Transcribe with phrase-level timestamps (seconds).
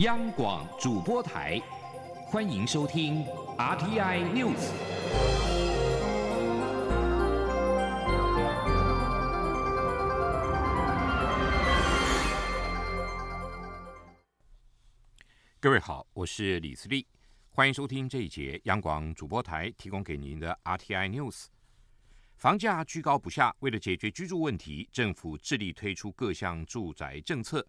[0.00, 1.58] 央广主播台，
[2.26, 3.24] 欢迎收听
[3.56, 4.70] RTI News。
[15.58, 17.06] 各位好，我是李思利，
[17.48, 21.46] 欢迎收听这一节央广主播台提供给您的 RTI News。
[22.36, 27.66] 房价居高不下，为了解决居住问题，政府致力推出各项住宅政策。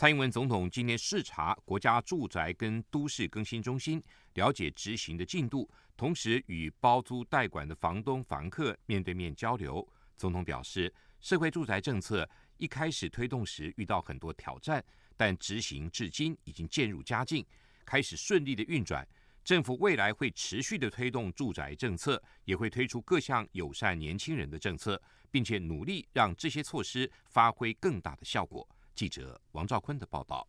[0.00, 4.02] 蔡英文总统今天视察国家住宅跟都市更新中心，
[4.32, 9.86] 了解执行的进度，同时与包租代管的房东、房客面对面交流。
[10.16, 10.90] 总统表示，
[11.20, 12.26] 社会住宅政策
[12.56, 14.82] 一开始推动时遇到很多挑战，
[15.18, 17.44] 但执行至今已经渐入佳境，
[17.84, 19.06] 开始顺利的运转。
[19.44, 24.98] 政府未来会持续的推动住宅政策，也会推出各项友善年轻人的政策，
[25.30, 28.66] 并且努力让这些措施发挥更大的效果。
[29.00, 30.46] 记者王兆坤的报道。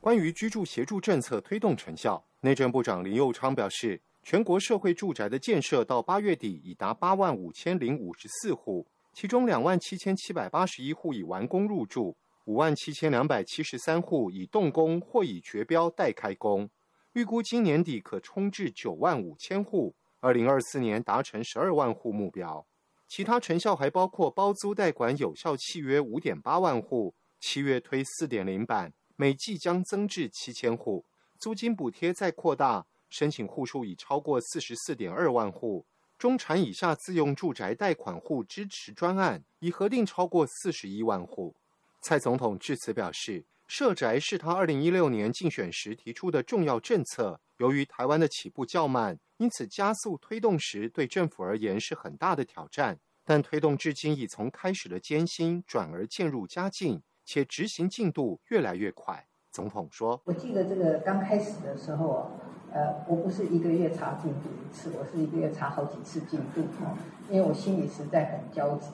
[0.00, 16.70] 关于居住协助政策推动成效，内政部长林佑昌表示，全国社会住宅的建设到八月底已达八万五千零五十四户，其中两万七千七百八十一户已完工入住，五万七千两百七十三户已动工或已绝标待开工。
[17.14, 22.64] 预估今年底可冲至九万五千户，二零二四年达成十二万户目标。
[23.08, 27.12] 其他成效还包括包租代管有效契约五点八万户，
[27.44, 31.04] 七月推四点零版，每季将增至七千户。
[31.40, 35.84] 租金补贴再扩大，申请户数已超过四十四点二万户。
[36.16, 41.56] 中产以下自用住宅贷款户支持专案已核定超过四十一万户。
[42.00, 43.44] 蔡总统致辞表示。
[43.68, 47.40] 社宅是他二零一六年竞选时提出的重要政策。
[47.56, 53.00] 由于台湾的起步较慢，因此加速推动时对政府而言是很大的挑战。
[53.24, 59.26] 但推动至今已从开始的艰辛转而渐入佳境，且执行进度越来越快。
[59.50, 62.30] 总统说：“我记得这个刚开始的时候，
[62.72, 66.96] 呃，我不是一个月查进度一次，我是一个月查好几次进度哦，
[67.28, 68.88] 因为我心里实在很焦急。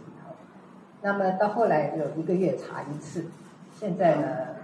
[1.03, 3.27] 那么到后来有一个月查一次，
[3.79, 4.59] 现在呢？”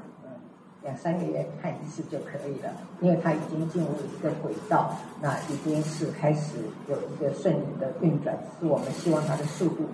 [0.84, 6.58] 两三个月看一次就可以了，因为它已经进入一个轨道，那已经是开始
[6.90, 9.84] 有一个顺利的运转，是我们希望它的速度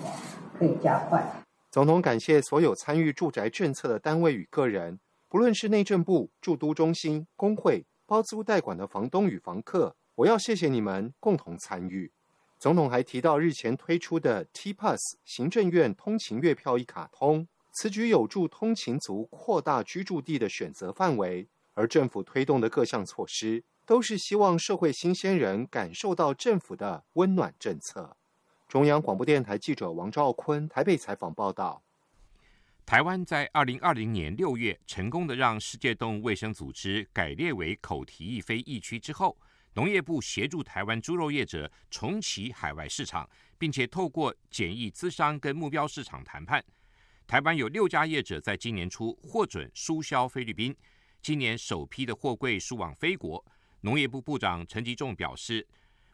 [0.58, 1.24] 可以加快。
[1.70, 4.98] 总统感谢所有参与住宅政策的单位与个人，
[5.28, 12.10] 不论是内政部、驻都中心、工会、包租代管的房东与房客，我要谢谢你们共同参与。
[12.58, 17.46] 总统还提到日前推出的 T Pass 行政院通勤月票一卡通。
[17.72, 28.16] 此举有助通勤族扩大居住地的选择范围，而政府推动的各项措施，都是希望社会新鲜人感受到政府的温暖政策。
[28.70, 31.82] 中央广播电台记者王兆坤台北采访报道：
[32.86, 39.36] 台湾在二零二零年六月成功的让世界动物卫生组织改列为口蹄疫非疫区之后，
[39.74, 46.64] 农业部协助台湾猪肉业者重启海外市场，并且透过检疫资商跟目标市场谈判。
[47.26, 50.72] 台湾有六家业者在今年初获准输销菲律宾，
[51.20, 53.44] 今年首批的货柜输往菲国。
[53.80, 55.66] 农业部部长陈吉仲表示，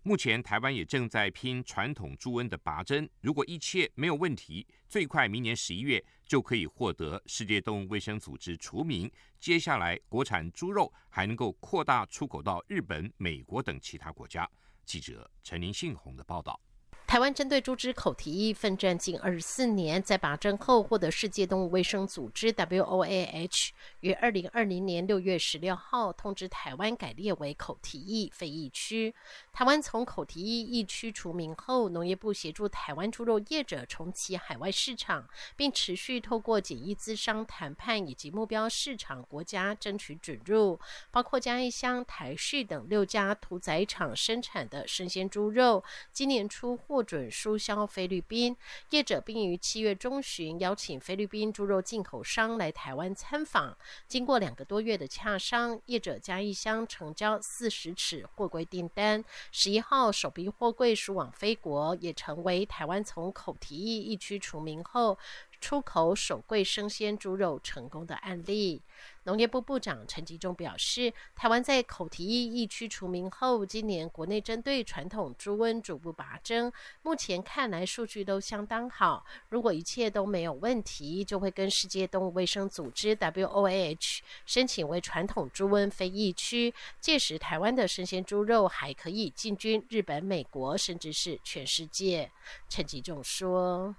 [0.06, 9.10] 目前台湾也正在拼传统猪瘟的拔针，如果一切没有问题，最快明年十一月就可以获得世界动物卫生组织除名。
[9.40, 14.48] 接下来，国产猪肉还能够扩大出口到日本、美国等其他国家。
[14.84, 16.60] 记者陈林信宏的报道。
[17.06, 29.14] 台湾针对猪只口蹄疫奋战近二十四年，在拔针后获得世界动物卫生组织 （WOAH） 于二零二零年六月十六号通知台湾改列为口蹄疫非疫区。
[29.52, 40.80] 台湾从口蹄疫疫区除名后，农业部协助台湾猪肉业者重启海外市场，并持续透过检疫资商谈判以及目标市场国家争取准入，
[41.12, 46.95] 包括嘉义乡、台式等六家屠宰场生产的生鲜猪肉，今年初获。
[46.96, 48.56] 获准输销菲律宾
[48.88, 53.76] 业者，并于七月中旬邀请菲律宾猪肉进口商来台湾参访。
[54.09, 59.22] 经过两个多月的洽商，业者将一箱成交四十尺货柜订单。
[59.53, 65.18] 十一号首批货柜输往菲国，也成为台湾从口蹄疫疫区除名后。
[65.59, 68.82] 出口首柜生鲜猪肉成功的案例，
[69.26, 79.24] 农业部部长陈吉仲表示，台湾在口蹄疫疫区除名后，今年国内针对传统猪瘟逐步拔针，目前看来数据都相当好。
[79.48, 92.30] 如果一切都没有问题，就会跟世界动物卫生组织 （WOAH） 申请为传统猪瘟非疫区，届时台湾的生鲜猪肉还可以进军日本、美国，甚至是全世界。
[92.68, 93.92] 陈吉仲说。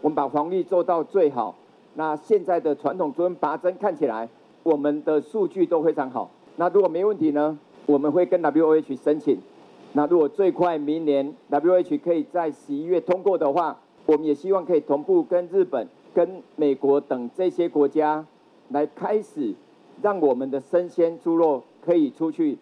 [0.00, 1.58] 我们把防疫做到最好。
[1.94, 4.26] 那现在的传统猪瘟拔针看起来
[4.62, 6.30] 我们的数据都非常好。
[6.56, 9.38] 那如果没问题呢，我们会跟 WHO 申请。
[9.94, 18.24] 那如果最快明年 WHO 可以在十一月通过的话，我们也希望可以同步跟日本、跟美国等这些国家
[18.70, 19.54] 来开始，
[20.00, 22.58] 让我们的生鲜猪肉可以出去。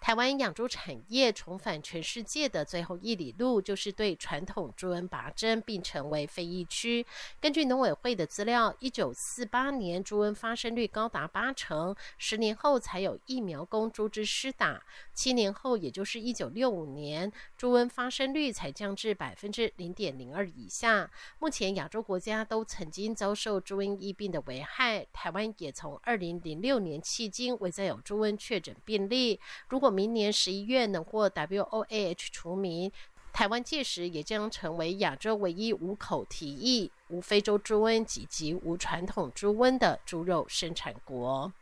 [0.00, 7.04] 台湾养猪产业重返全世界的最后一里路，就是对传统猪瘟拔针，并成为非疫区。
[7.40, 21.10] 根据农委会的资料，一九四八年猪瘟发生率高达八成，十年后才有疫苗供猪只施打，七年后，也就是一九六五年，猪瘟发生率才降至百分之零点零二以下。
[21.38, 29.38] 目前亚洲国家都曾经遭受猪瘟疫病的危害，台湾也从二零零六年迄今未再有猪瘟确诊病例。
[29.68, 32.90] 如果明年十一月能获 WOAH 除名，
[33.32, 41.52] 台湾届时也将成为亚洲唯一无口蹄疫、无非洲猪瘟以及无传统猪瘟的猪肉生产国。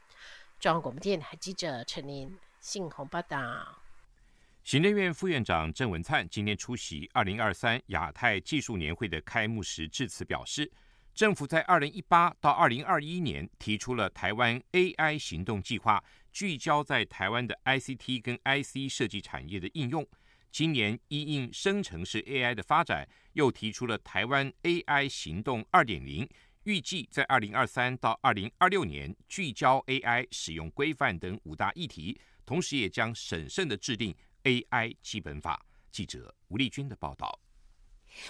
[0.59, 3.79] 中央广播电台记者陈琳信鸿报道。
[4.65, 10.73] 行政院副院长郑文灿今天出席二零二三亚太技术年会的开幕时致辞，表示，
[11.15, 16.03] 政府在二零一八到二零二一年提出了台湾 AI 行动计划。
[16.37, 20.07] 聚焦在台湾的 ICT 跟 IC 设计产业的应用，
[20.53, 26.29] 今年因应生成式 AI 的发展，又提出了台湾 AI 行动二点零，
[26.65, 35.65] 预计在二零二三到二零二六年聚焦 AI 使用规范等五大议题，同时也将审慎的制定 AI 基本法。
[35.91, 37.41] 记者吴丽君的报道。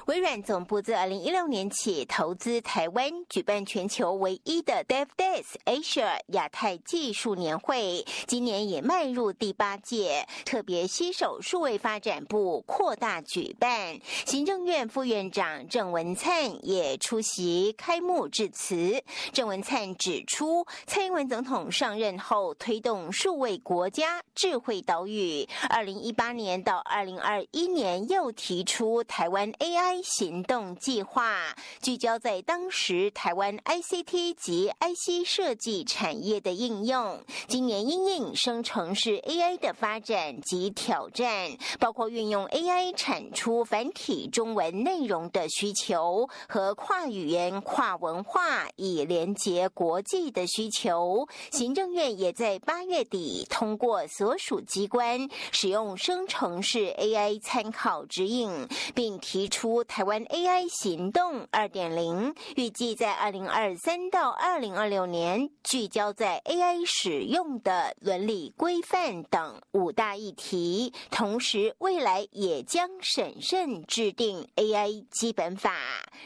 [0.06, 14.00] 微软总部自二零一六年起投资台湾，举办全球唯一的 Dev Days Asia 亚太技术年会，今年也迈入第八届，特别携手数位发展部扩大举办。
[14.24, 19.00] 行政院副院长郑文灿也出席开幕致辞。
[19.32, 29.75] 郑文灿指出，蔡英文总统上任后推动数位国家智慧岛屿，二零一八年到二零二一年又提出台湾 A。
[29.76, 37.22] AI 行动计划聚焦在当时台湾 ICT 及 IC 设计产业的应用。
[37.46, 51.28] 今年因应生成式 AI 的发展及挑战，包括运用 AI 产出繁体中文内容的需求和跨语言、跨文化以连接国际的需求。
[51.50, 59.65] 行政院也在八月底通过所属机关使用生成式 AI 参考指引，并提出。
[59.66, 70.92] 出台湾 AI 行动二点零，预计在二零二三到二零二六年，聚焦在 AI 使用的伦理规范等五大议题。
[71.10, 75.74] 同时，未来也将审慎制定 AI 基本法。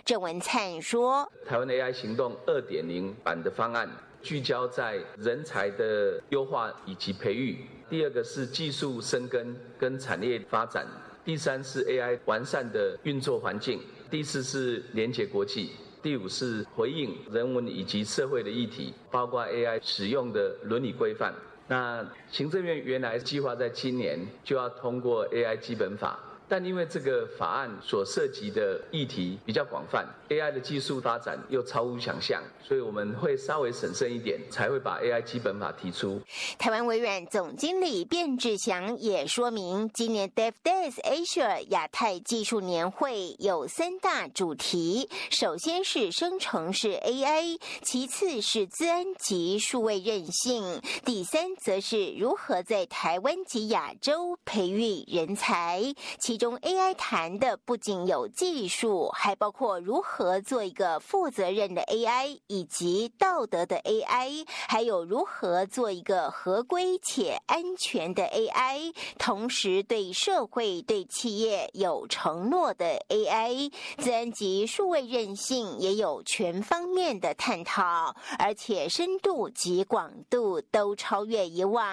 [0.05, 3.89] 郑文灿说：“台湾 AI 行动二点零版的方案，
[4.21, 7.57] 聚焦在人才的优化以及培育；
[7.89, 10.87] 第二个是技术生根跟产业发展。”
[11.31, 13.81] 第三是 AI 完善的运作环境，
[14.11, 15.71] 第四是连接国际，
[16.03, 21.33] 第五是回应人文以及社会的议题，包括 AI 使用的伦理规范。
[21.69, 26.19] 那行政院原来计划在今年就要通过 AI 基本法。
[26.51, 36.21] 但因为这个法案所涉及的议题比较广泛，AI 的技术发展又超乎想象，所以我们会稍微审慎一点，才会把 AI 基本法提出。
[36.59, 55.81] 台湾微软总经理卞志祥也说明，今年 Dev Days Asia 亚太技术年会有三大主题，首先是生成式 AI，其次是资安及数位韧性，第三则是如何在台湾及亚洲培育人才。
[56.19, 81.87] 其中 AI 谈的不仅有技术，还包括如何做一个负责任的 AI，以及道德的 AI，还有如何做一个合规且安全的 AI，同时对社会、对企业有承诺的 AI，自然及数位韧性也有全方面的探讨，而且深度及广度都超越以往。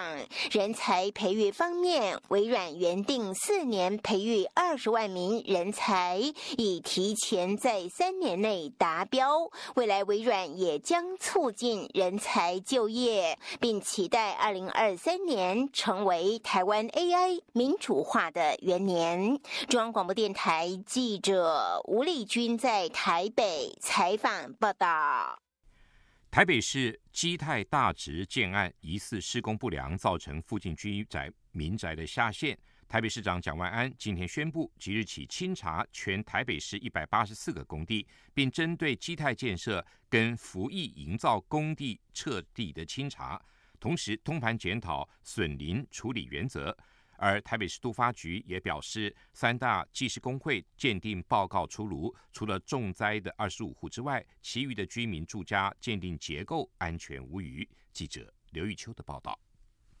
[0.50, 4.37] 人才培育方面，微软原定四年培育。
[4.54, 6.18] 二十万名人才
[6.56, 19.40] 已提前在三年内达标，未来微软也将促进人才就业，并期待二零二三年成为台湾 AI 民主化的元年。
[19.68, 25.38] 中央广播电台记者吴丽君在台北采访报道。
[26.30, 32.56] 台北市基泰大直建案疑似施工不良，造成附近居宅民宅的下陷。
[32.88, 43.38] 台北市长蒋万安今天宣布，即日起清查全台北市一百八十四个工地，并针对基泰建设跟福益营造工地彻底的清查，
[43.78, 46.74] 同时通盘检讨损林处理原则。
[47.18, 57.68] 而台北市都发局也表示，三大技师工会鉴定报告出炉，除了重灾的二十五户之外，其余的居民住家鉴定结构安全无虞。
[57.92, 59.38] 记者刘玉秋的报道。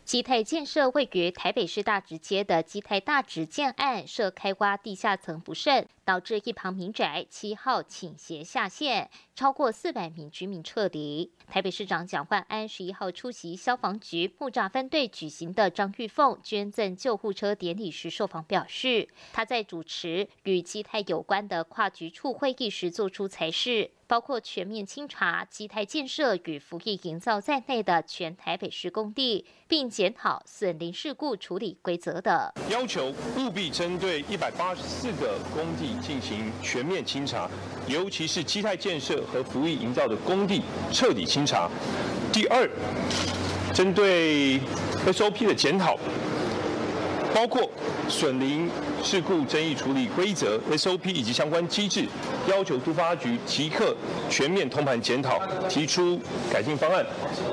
[0.08, 11.30] 基泰建设位于台北市大直街的基泰大直建案设开挖地下层不慎，导致一旁民宅七号倾斜下陷，超过四百名居民撤离。
[11.46, 23.92] 台北市长蒋万安十一号出席消防局木栅分队举行的张玉凤捐赠救护车典礼时受访表示，他在主持与基泰有关的跨局处会议时做出裁示。
[24.08, 37.50] 包括全面清查基泰建设与服役营造在内的全台北市工地，并检讨损林事故处理规则的要求，务必针对一百八十四个工地进行全面清查，
[37.86, 41.68] 尤其是基泰建设和服役营造的工地彻底清查。
[42.32, 42.68] 第二，
[43.74, 44.60] 针对
[45.06, 45.98] SOP 的检讨。
[47.34, 47.70] 包括
[48.08, 48.68] 损林
[49.02, 52.06] 事故争议处理规则 SOP 以及相关机制，
[52.48, 53.94] 要求都发局即刻
[54.30, 56.18] 全面通盘检讨，提出
[56.50, 57.04] 改进方案，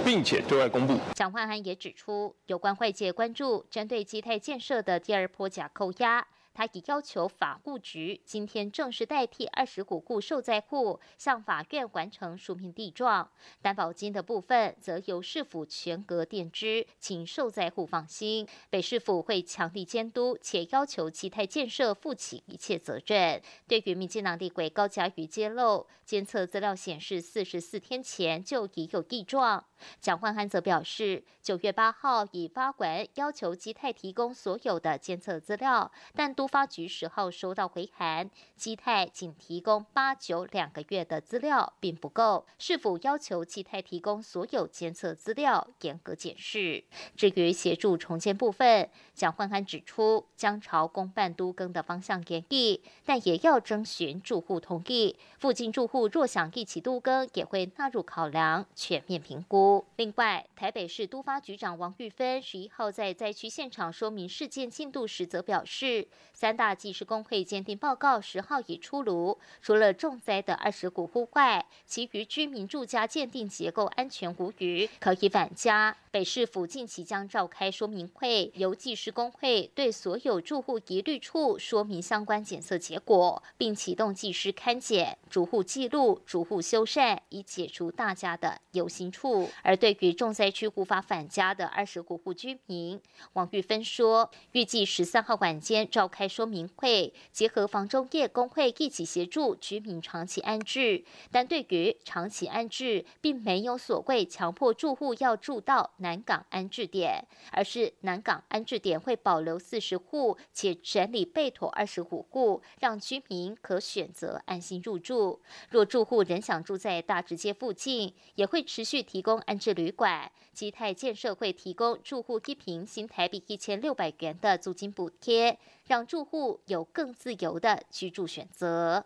[0.03, 0.97] 并且对外公布。
[1.13, 6.25] 蒋焕安也指出，有关外界关注针对基泰建设的第二波假扣押。
[6.55, 13.29] 他已要求法务局今天正式代替二十股户受灾户向法院完成书面地状，
[13.61, 18.47] 担保金的部分则由市府全额垫支，请受灾户放心。
[18.69, 23.41] 北市府会强力监督，且要求其泰建设负起一切责任。
[23.67, 29.65] 对于民进党立委高嘉瑜揭露监测资料显示，四十四天前就已有地状。
[29.99, 46.83] 蒋焕安则表示，九月八号已发管要求基泰提供所有的监测资料，但都发局十号收到回函，基泰仅提供八九两个月的资料并不够，是否要求基泰提供所有监测资料，严格检视。
[47.15, 55.17] 至于协助重建部分，蒋焕安指出，将朝公办都更的方向研议，但也要征询住户同意。
[55.37, 59.64] 附近住户若想一起都更，也会纳入考量，全面评估。
[59.95, 75.95] 另外，台北市都发局长王玉芬十一号在灾区现场说明事件进度时，则表示，三大技师工会鉴定报告十号已出炉，除了重灾的二十股户外，其余居民住家鉴定结构安全无虞，可以返家。
[76.15, 89.49] 北市府近期将召开说明会，由技师工会对所有住户一律处说明相关检测结果，并启动技师勘检、逐户记录、逐户修缮，以解除大家的忧心处。
[89.61, 93.01] 而对于重灾区无法返家的二十户居民，
[93.33, 101.03] 王玉芬说，预计十三号晚间召开说明会，结合房中业工会一起协助居民长期安置。
[101.29, 105.91] 但对于长期安置，并没有所谓强迫住户要住到。
[106.05, 115.41] 南港安置点，而是南港安置点会保留四十户，且整理备妥二十五户，让居民可选择安心入住。
[115.71, 120.31] 若住户仍想住在大直街附近，也会持续提供安置旅馆。
[120.53, 125.57] 基泰建设会提供住户一平新台币一千六百元的租金补贴，
[125.87, 129.03] 让住户有更自由的居住选择。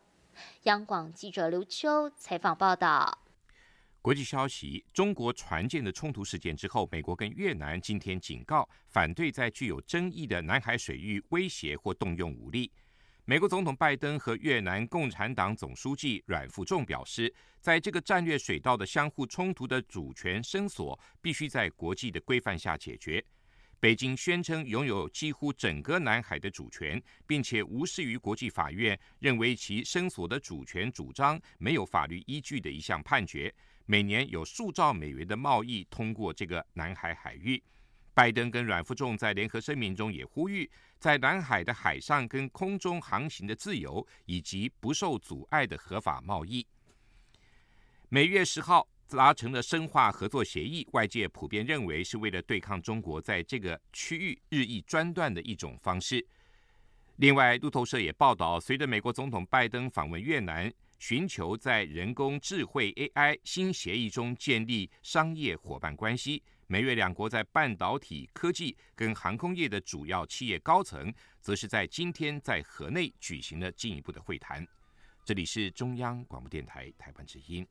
[0.64, 3.29] 央广记者刘秋采访报道。
[4.02, 12.72] 国际消息：中国船舰的冲突事件之后，美国跟越南今天警告，反对在具有争议的南海水域威胁或动用武力。
[13.26, 23.24] 美国总统拜登和越南共产党总书记阮富仲表示，在这个战略水道的相互冲突的主权伸索，必须在国际的规范下解决。
[23.82, 33.54] 北京宣称拥有几乎整个南海的主权，并且无视于国际法院认为其伸索的主权主张没有法律依据的一项判决。
[33.92, 37.60] 每年有数兆美元的贸易通过这个南海海域。
[38.14, 40.70] 拜登跟阮富仲在联合声明中也呼吁，
[41.00, 46.64] 在南海的海上跟空中航行的自由以及不受阻碍的合法贸易。
[48.10, 56.24] 每月十号达成了深化合作协议，外界普遍认为是为了对抗中国在这个区域日益专断的一种方式。
[57.16, 60.72] 另外，路透社也报道，随着美国总统拜登访问越南。
[61.00, 66.44] 寻求在人工智慧 AI 新协议中建立商业伙伴关系。
[66.68, 74.64] 美越两国在半导体科技跟航空业的主要企业高层，则是在今天在河内举行了进一步的会谈。
[75.26, 77.66] 这里是中央广播电台台湾之音。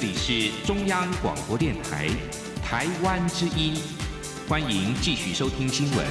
[0.00, 2.06] 这里是中央广播电台
[2.62, 3.74] 台湾之音，
[4.48, 6.06] 欢迎继续收听新闻。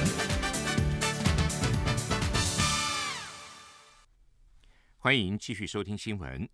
[4.98, 6.46] 欢迎继续收听新闻。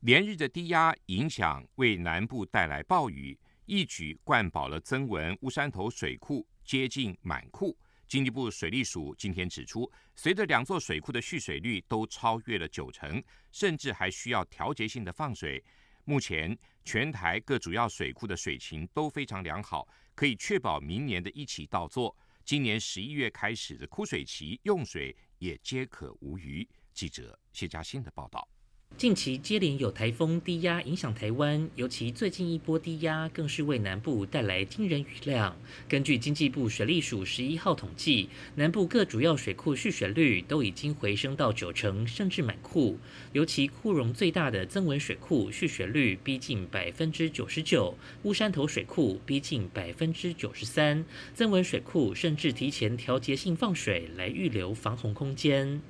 [0.00, 7.78] 连日的低压影响为南部带来暴雨，一举灌饱了增文乌山头水库，接近满库。
[8.08, 15.62] 经济部水利署今天指出，随着两座水库的蓄水率都超越了九成，甚至还需要调节性的放水。
[16.08, 22.16] 目前全台各主要水库的水情都非常良好，可以确保明年的一起到做。
[22.44, 26.66] 今年十一月开始的枯水期用水也皆可无虞。
[26.94, 28.48] 记者谢佳欣的报道。
[28.96, 35.54] 近期接连有台风低压影响台湾，尤其最近一波低压更是为南部带来惊人雨量。
[35.86, 42.98] 根据经济部水利署十一号统计，南部各主要水库蓄水率都已经回升到九成，甚至满库。
[43.32, 55.82] 尤其库容最大的增文水库蓄水率逼近百分之九十九，乌山头水库逼近百分之九十三，增文水库甚至提前调节性放水来预留防洪空间。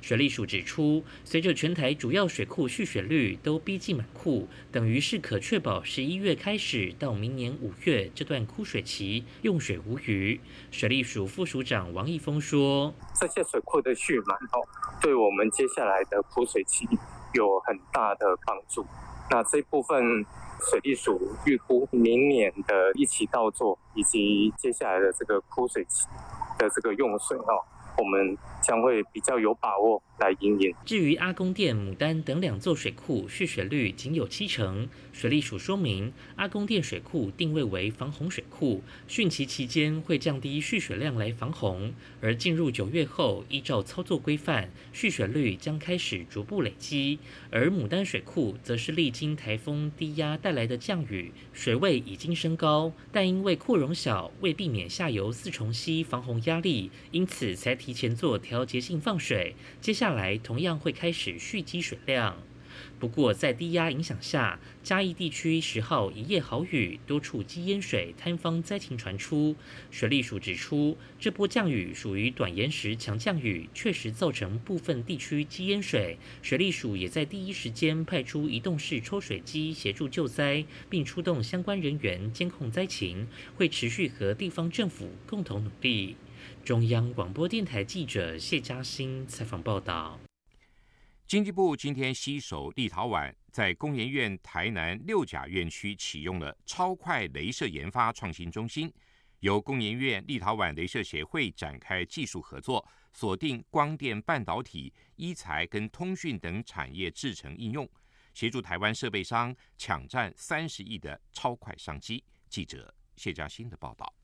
[0.00, 10.40] 水利署指出，随着全台主要水库蓄水率都逼近满库，等于是可确保十一月开始到明年五月这段枯水期用水无虞。
[10.70, 14.60] 水利署副署长王义峰说：“这些水库的蓄满哦，
[15.00, 16.86] 对我们接下来的枯水期
[17.34, 18.84] 有很大的帮助。
[19.30, 20.24] 那这部分
[20.70, 26.06] 水利署预估明年的一起到座，以及接下来的这个枯水期
[26.58, 27.64] 的这个用水哦。”
[27.98, 30.74] 我们将会比较有把握来营运。
[30.86, 41.92] 至于阿公店、牡丹等两座水库蓄水率仅有七成，水利署说明，阿公店水库定位为防洪水库，汛期期间会降低蓄水量来防洪，
[42.22, 47.18] 而进入九月后，依照操作规范，蓄水率将开始逐步累积。
[47.50, 57.72] 而牡丹水库则是历经台风低压带来的降雨，水位已经升高，但因为库容小，为避免下游四重溪防洪压力，因此才。
[57.82, 62.36] 提前做调调节性放水，接下来同样会开始蓄积水量。
[62.98, 69.56] 不过，在低压影响下，嘉义地区十号一夜豪雨，多处积淹水，坍方灾情传出。
[69.90, 76.18] 水利署指出，这波降雨属于短延时强降雨，确实造成部分地区积淹水。
[76.42, 86.16] 水利署也在第一时间派出移动式抽水机协助救灾，并出动相关人员监控灾情，会持续和地方政府共同努力。
[86.64, 90.16] 中央广播电台记者谢嘉欣采访报道：
[91.26, 98.92] 经济部今天携手立陶宛，在工研院台南六甲院区启用了超快镭射研发创新中心，
[99.40, 107.88] 由工研院、立陶宛镭射协会展开技术合作，锁定光电半导体、医材跟通讯等产业制成应用，
[108.34, 112.22] 协助台湾设备商抢占三十亿的超快商机。
[112.48, 114.14] 记者谢嘉欣的报道。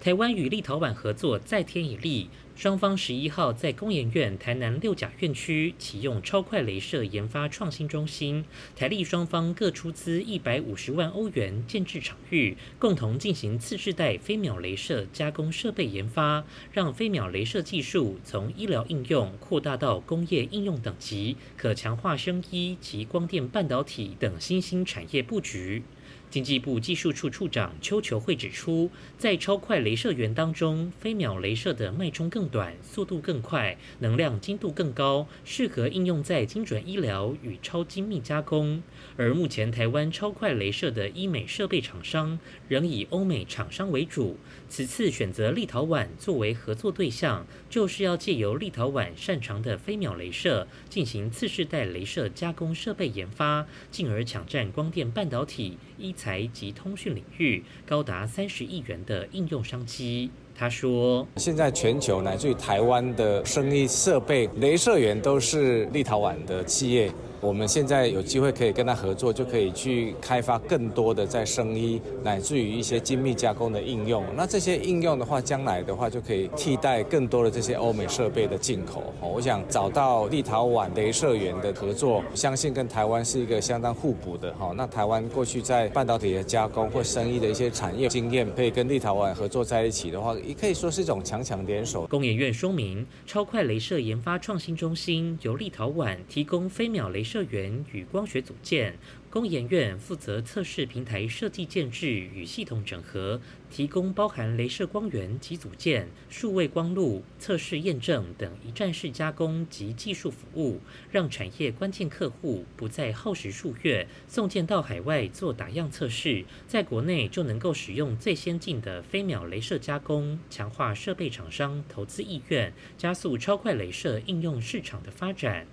[0.00, 25.84] 台湾与立陶宛合作再添一例，双方十一号在工研院台南六甲院区启用超快镭射研发创新中心，台立双方各出资一百五十万欧元建制场域，共同进行次世代飞秒镭射加工设备研发，让飞秒镭射技术从医疗应用扩大到工业应用等级，可强化生医及光电半导体等新兴产业布局。
[26.32, 38.82] 经济部技术处处长邱球慧指出，在超快镭射源当中，飞秒镭射的脉冲更短，速度更快，能量精度更高，适合应用在精准医疗与超精密加工。
[39.18, 44.38] 而目前台湾超快镭射的医美设备厂商仍以欧美厂商为主，
[44.70, 55.76] 此次选择立陶宛作为合作对象，就是要借由立陶宛擅长的飞秒镭射进行次世代镭射加工设备研发，进而抢占光电半导体。
[55.98, 60.30] 医材及通讯领域高达三十亿元的应用商机。
[60.54, 67.10] 他说：“现在全球乃至于台湾的生意设备，镭射源都是立陶宛的企业。”
[67.42, 74.24] 我们现在有机会可以跟他合作，就可以去开发更多的在生医乃至于一些精密加工的应用。
[74.36, 79.12] 那这些应用的话，将来的话就可以替代更多的这些欧美设备的进口。
[79.20, 84.54] 我想找到立陶宛镭射源的合作，相信跟台湾是一个相当互补的。
[84.54, 92.06] 哈，那台湾过去在半导体的加工或生意的一些产业经验，可以跟立陶宛合作在一起的话，也可以说是一种强强联手。
[92.06, 97.31] 工研院说明，超快镭射研发创新中心由立陶宛提供飞秒镭射。
[97.32, 98.98] 射源与光学组件。
[99.30, 103.40] 工研院负责测试平台设计建制与系统整合，
[103.70, 110.78] 提供包含镭射光源及组件、数位光路、测试验证等一站式加工及技术服务，
[111.10, 125.66] 让产业关键客户不再耗时数月送件到海外做打样测试，在国内就能够使用最先进的飞秒镭射加工，强化设备厂商投资意愿，加速超快镭射应用市场的发展。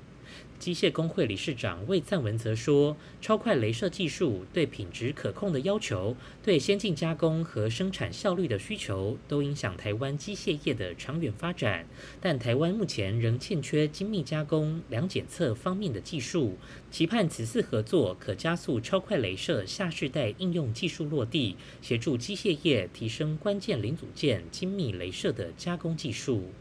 [0.59, 11.87] 机械工会理事长魏赞文则说：“超快镭射技术对品质可控的要求，对先进加工和生产效率的需求，都影响台湾机械业的长远发展。
[12.19, 16.57] 但台湾目前仍欠缺精密加工、量检测方面的技术，
[16.91, 26.51] 期盼此次合作可加速超快镭射下世代应用技术落地，协助机械业提升关键零组件精密镭射的加工技术。”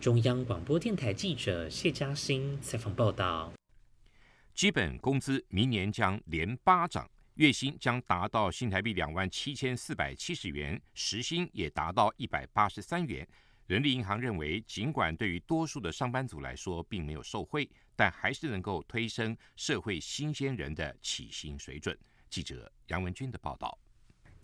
[0.00, 3.52] 中央广播电台记者谢嘉欣采访报道：
[4.54, 13.26] 基本工资明年将连八涨，月薪将达到新台币两万七千四百七十元，时薪也达到一百八十三元。
[13.66, 21.98] 人力银行认为，尽管对于多数的上班族来说并没有受惠，但还是能够推升社会新鲜人的起薪水准。
[22.30, 23.76] 记者杨文军的报道。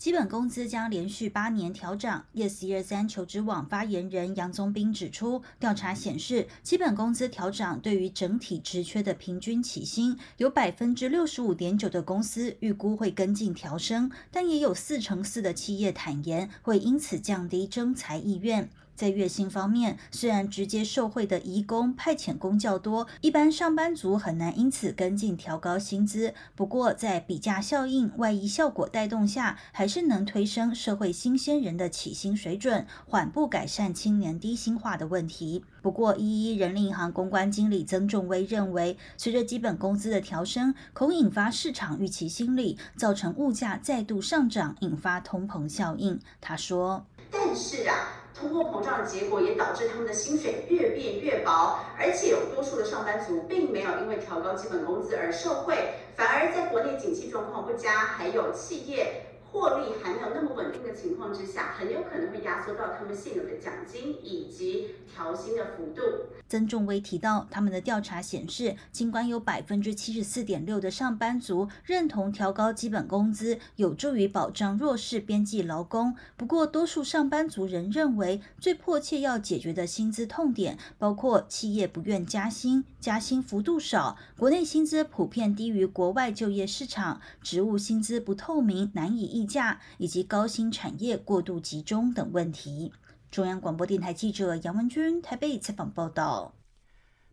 [0.05, 2.27] 基本工资将连续八年调涨。
[2.35, 18.69] Yes 一二三求职网发言人杨宗斌指出，调查显示，基本工资调涨对于整体职缺的平均起薪，有百分之六十五点九的公司预估会跟进调升，但也有四成四的企业坦言会因此降低征才意愿。
[18.95, 26.35] 在月薪方面，虽然直接受惠的移工、派遣工较多，一般上班族很难因此跟进调高薪资。
[26.55, 35.65] 不过，在比价效应、外溢效果带动下，还是能推升社会新鲜人的起薪水准，缓步改善青年低薪化的问题。
[35.83, 46.19] 不过，一一人力银行公关经理曾仲威认为，随着基本工资的调升，恐引发市场预期心理，造成物价再度上涨，引发通膨效应。
[46.41, 55.77] 他说：“但是啊。”通货膨胀的结果也导致他们的薪水越变越薄，而且有多数的上班族并没有因为调高基本工资而受惠，
[56.17, 59.25] 反而在国内景气状况不佳，还有企业。
[59.55, 66.03] 获利还没有那么稳定的情况之下，很有可能会压缩到他们现有的奖金以及调薪的幅度。
[66.49, 92.93] 曾仲威提到，他们的调查显示，尽管有百分之七十四点六的上班族认同调高基本工资有助于保障弱势边际劳工，不过多数上班族仍认为，最迫切要解决的薪资痛点包括企业不愿加薪、加薪幅度少、国内薪资普遍低于国外就业市场、职务薪资不透明、难以价以及高新产业过度集中等问题。
[93.31, 96.55] 中央广播电台记者杨文君台北采访报道。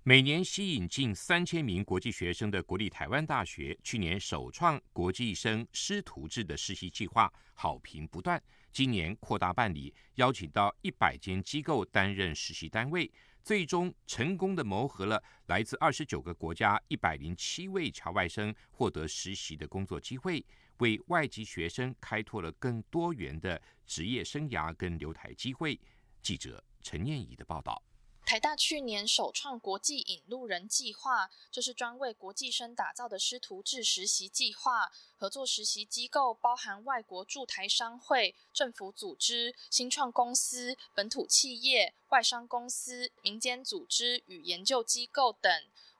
[0.03, 8.41] 每年吸引近三千名国际学生的国立台湾大学，去年首创国际生师徒制的实习计划，好评不断。
[8.71, 13.11] 今年扩大办理，邀请到一百间机构担任实习单位，
[13.43, 20.43] 最终成功的谋合了来自二十九个国家一百零七位侨外生获得实习的工作机会。
[20.81, 25.79] 为外籍学生开拓了更多元的职业生涯跟留台机会。
[26.23, 27.81] 记者陈念怡的报道。
[28.23, 34.91] 台大去年首创国际引路人计划，这是专为国际生打造的师徒制实习计划。
[35.17, 45.51] 合作实习机构包含外国驻台商会、政府组织、新创公司、本土企业、外商公司、民间组织与研究机构等。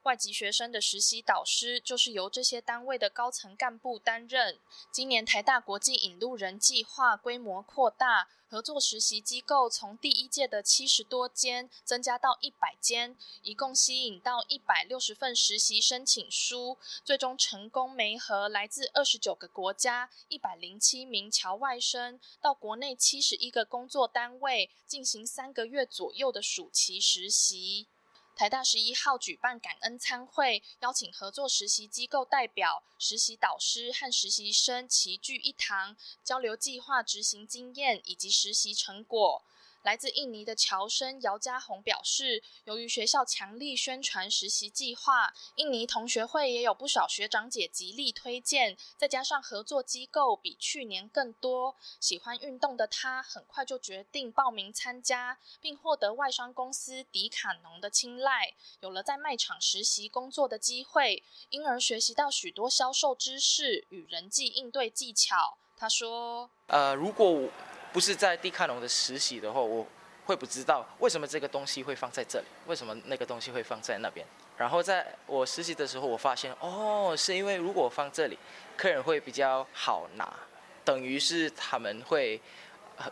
[0.02, 4.58] 外籍学生的实习导师就是由这些单位的高层干部担任。
[4.90, 27.86] 今年台大国际引路人计划规模扩大，合作实习机构从第一届的七十多间增加到一百间，一共吸引到一百六十份实习申请书，最终成功媒合来自二十九个国家一百零七名侨外生到国内七十一个工作单位进行三个月左右的暑期实习。
[28.34, 39.44] 台大十一号举办感恩餐会，邀请合作实习机构代表、实习导师和实习生齐聚一堂，交流计划执行经验以及实习成果。
[39.82, 65.58] 来自印尼的侨生姚家宏表示，由于学校强力宣传实习计划，印尼同学会也有不少学长姐极力推荐，再加上合作机构比去年更多，喜欢运动的他很快就决定报名参加，并获得外商公司迪卡侬的青睐，有了在卖场实习工作的机会，因而学习到许多销售知识与人际应对技巧。
[65.76, 67.50] 他说：“呃，如果我……”
[67.92, 69.86] 不是在迪卡侬的实习的话，我
[70.24, 74.26] 会不知道为什么这个东西会放在这里，为什么那个东西会放在那边。
[74.56, 78.38] 然后在我实习的时候，我发现哦，是因为如果放这里，
[78.76, 80.32] 客人会比较好拿，
[80.84, 82.40] 等于是他们会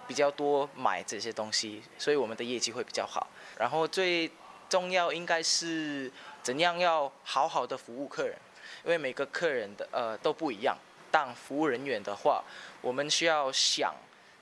[0.07, 3.27] 比较多买这些东西，所以我们的业绩会比较好。
[3.59, 4.31] 然后最
[4.69, 6.11] 重要应该是
[6.43, 8.37] 怎样要好好的服务客人，
[8.85, 10.77] 因为每个客人的呃都不一样。
[11.11, 12.45] 当服务人员的话，
[12.81, 13.93] 我们需要想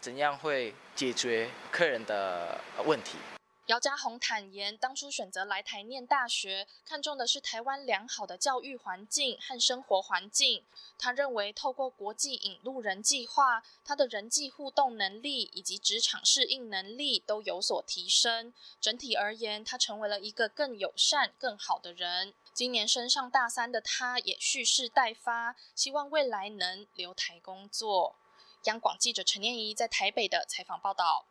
[0.09, 3.19] 怎样会解决客人的问题。
[3.67, 10.65] 姚家宏坦言，当初选择来台念大学，看重的是台湾良好的教育环境和生活环境。
[10.99, 18.55] 他认为，透过国际引路人计划，他的人际互动能力以及职场适应能力都有所提升。
[18.81, 22.33] 整体而言，他成为了一个更友善、更好的人。
[22.55, 28.17] 今年升上大三的他，也蓄势待发，希望未来能留台工作。
[28.65, 31.27] 央广记者陈念怡在台北的采访报道。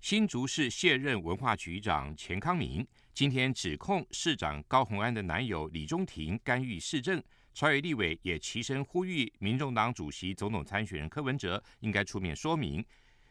[0.00, 7.22] 新竹市卸任文化局长钱康明今天指控市长高鸿安的男友李中庭干预市政，
[7.52, 12.82] 朝野立委也齐声呼吁民众党主席、总统参选人柯文哲应该出面说明。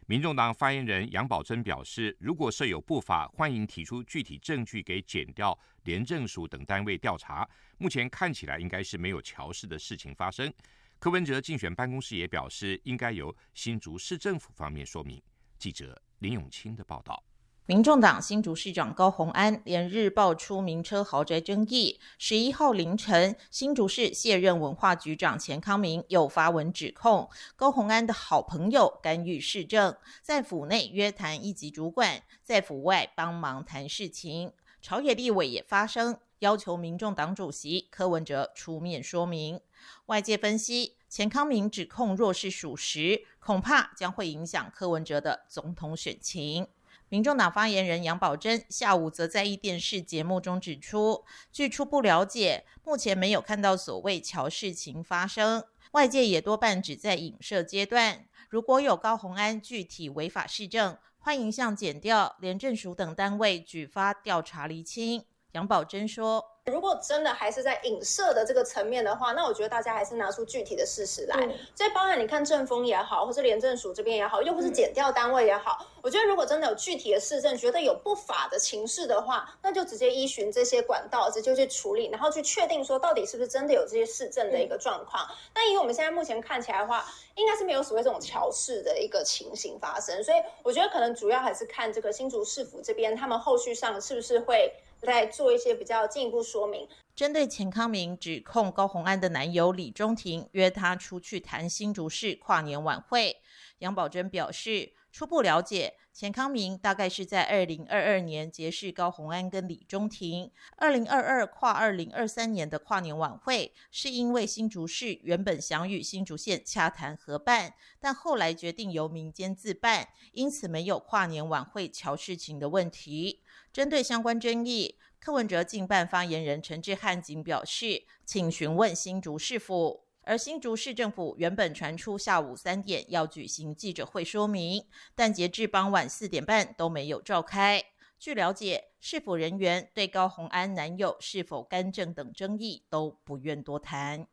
[0.06, 7.48] 民众党发言人杨宝珍表示，如果设有不法，欢迎提出具体证据给检调、廉政署等单位调查。
[7.78, 10.52] 目前看起来应该是没有乔氏的事情发生。
[10.99, 15.21] 柯文哲竞选办公室也表示，应该由新竹市政府方面说明。
[15.57, 16.01] 记者。
[16.19, 17.23] 林永清的报道：
[17.65, 21.97] 民众党新竹市长高鸿安连日爆出名车豪宅争议。
[22.17, 34.51] 十一号凌晨，新竹市卸任文化局长钱康明又发文指控高鸿安的好朋友干预市政，在府内约谈一级主管，在府外帮忙谈事情。
[34.81, 39.62] 朝野立委也发声，要求民众党主席柯文哲出面说明。
[40.07, 40.95] 外界分析。
[41.09, 46.67] 钱康明指控若是属实，恐怕将会影响柯文哲的总统选情。
[47.09, 58.27] 民众党发言人杨宝珍下午则在一电视节目中指出，据初步了解，目前没有看到所谓乔事情发生，外界也多半只在影射阶段。
[58.47, 65.25] 如果有高鸿安具体违法事政，欢迎向检调、廉政署等单位举发调查厘清。
[65.53, 66.45] 杨宝珍说。
[66.65, 71.35] 如果真的还是在影射的这个层面的话，那我觉得大家还是拿出具体的事实来。
[71.73, 85.27] 所以包含你看政风也好，或是廉政署这边也好，又或是检调单位也好，我觉得如果真的有具体的市政，觉得有不法的情势的话，那就直接依循这些管道，直接去处理，然后去确定说到底是不是真的有这些市政的一个状况。
[85.55, 90.23] 那以我们现在目前看起来的话，应该是没有所谓这种桥市的一个情形发生。
[90.23, 94.71] 所以我觉得可能主要还是看这个新竹市府这边，他们后续上是不是会。
[95.01, 96.88] 来做一些比较进一步说明。
[97.15, 103.38] 针对钱康明指控高红安的男友李中庭约他出去谈新竹市跨年晚会，
[103.79, 123.38] 杨宝珍表示，初步了解，钱康明大概是在二零二二年结识高红安跟李中庭，二零二二跨二零二三年的跨年晚会，是因为新竹市原本想与新竹县洽谈合办，但后来决定由民间自办，因此没有跨年晚会乔事情的问题。
[123.71, 130.05] 针对相关争议，柯文哲近办发言人陈志汉仅表示，请询问新竹市府。
[130.23, 137.84] 而新竹市政府原本传出下午三点要举行记者会说明，但截至傍晚四点半都没有召开。
[138.17, 144.27] 据了解，市府人员对高鸿安男友是否干政等争议都不愿多谈。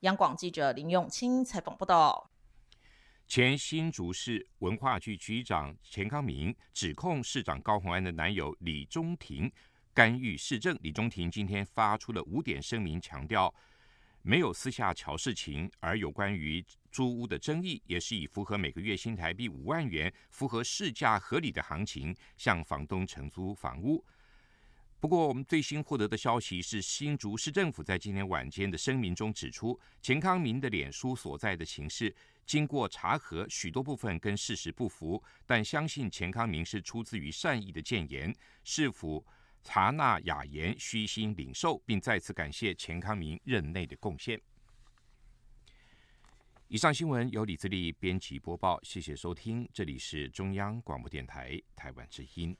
[0.00, 2.31] 央广记者林永清采访报道。
[3.34, 9.50] 前新竹市文化局局长钱康明指控市长高鸿安的男友李中庭
[9.94, 10.78] 干预市政。
[10.82, 13.50] 李中庭今天发出了五点声明，强调
[14.20, 24.04] 没有私下瞧事情，而有关于租屋的争议，也是以符合每个月新台币五万元、符合市价合理的行情向房东承租房屋。
[25.02, 32.14] 不过，我们最新获得的消息是，新竹市政府在今天晚间的声明中指出，钱康明的脸书所在的情势。
[32.46, 39.26] 经过查核，许多部分跟事实不符，但相信钱康明是出自于善意的谏言，是否
[39.64, 44.40] 查纳雅言，虚心领受，并再次感谢钱康明任内的贡献。
[46.68, 52.56] 以上新闻由李自力编辑播报，谢谢收听，这里是中央广播电台台湾之音。